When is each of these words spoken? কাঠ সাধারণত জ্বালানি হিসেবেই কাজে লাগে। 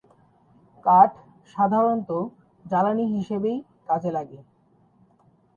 কাঠ 0.85 1.11
সাধারণত 1.53 2.09
জ্বালানি 2.65 3.05
হিসেবেই 3.15 3.57
কাজে 3.87 4.09
লাগে। 4.11 4.39